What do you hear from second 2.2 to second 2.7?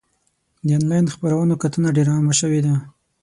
شوې